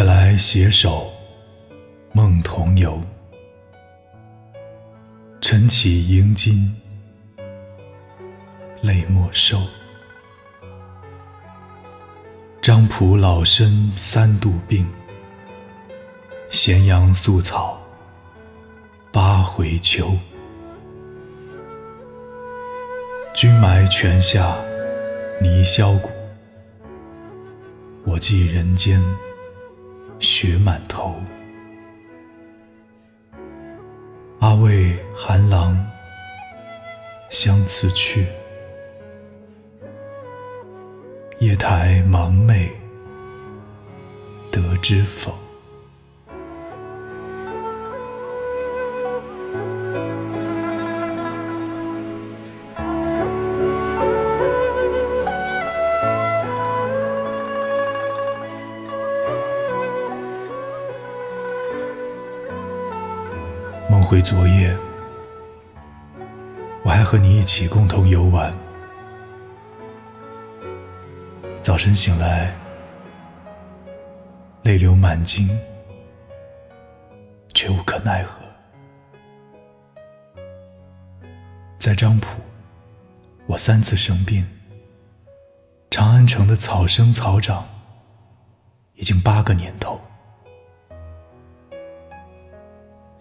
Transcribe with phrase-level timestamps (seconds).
[0.00, 1.12] 夜来携手，
[2.14, 2.98] 梦同游。
[5.42, 6.74] 晨起迎金，
[8.80, 9.60] 泪莫收。
[12.62, 14.88] 张仆老身三度病，
[16.48, 17.78] 咸阳宿草
[19.12, 20.16] 八回秋。
[23.34, 24.56] 君埋泉下
[25.42, 26.08] 泥销骨，
[28.06, 28.98] 我寄人间
[30.20, 31.16] 雪满头。
[34.38, 35.74] 阿魏韩郎
[37.30, 38.26] 相辞去，
[41.38, 42.68] 夜台忙寐
[44.50, 45.32] 得知否？
[64.10, 64.76] 回昨夜，
[66.82, 68.52] 我还和你一起共同游玩。
[71.62, 72.52] 早晨醒来，
[74.64, 75.48] 泪流满襟，
[77.54, 78.40] 却无可奈何。
[81.78, 82.26] 在漳浦，
[83.46, 84.44] 我三次生病。
[85.88, 87.64] 长安城的草生草长，
[88.94, 90.00] 已经八个年头。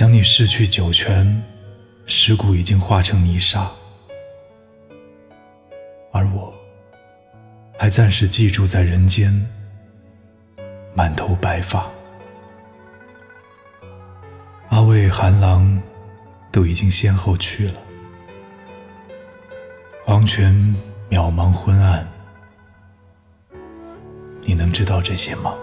[0.00, 1.44] 想你逝去九泉，
[2.06, 3.70] 尸骨已经化成泥沙，
[6.10, 6.54] 而我
[7.76, 9.30] 还暂时寄住在人间，
[10.94, 11.86] 满头白发。
[14.70, 15.78] 阿魏、韩郎
[16.50, 17.82] 都已经先后去了，
[20.06, 20.50] 黄泉
[21.10, 22.08] 渺茫昏暗，
[24.44, 25.54] 你能知道这些吗？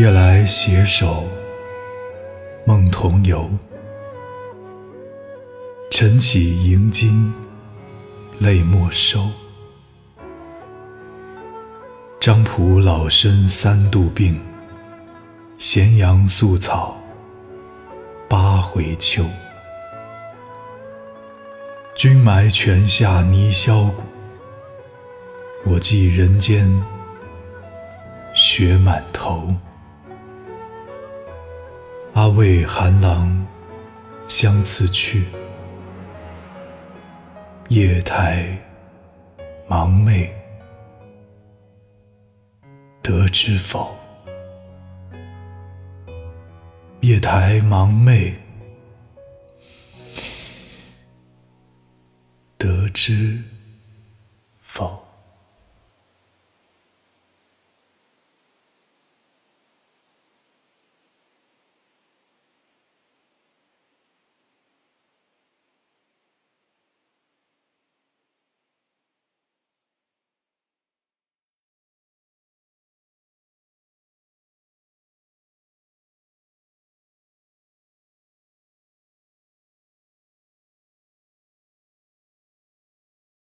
[0.00, 1.24] 夜来携手，
[2.64, 3.50] 梦同游。
[5.90, 7.30] 晨起迎金，
[8.38, 9.28] 泪莫收。
[12.18, 14.40] 张仆老身三度病，
[15.58, 16.96] 咸阳宿草
[18.26, 19.22] 八回秋。
[21.94, 24.02] 君埋泉下泥销骨，
[25.66, 26.66] 我寄人间
[28.32, 29.54] 雪满头。
[32.36, 33.46] 为寒郎
[34.26, 35.26] 相辞去，
[37.68, 38.56] 夜台
[39.66, 40.32] 芒昧
[43.02, 43.96] 得知否？
[47.00, 48.34] 夜台芒昧
[52.56, 53.42] 得知
[54.60, 55.09] 否。